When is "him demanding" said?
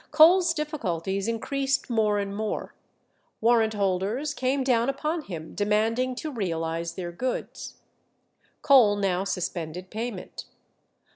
5.21-6.15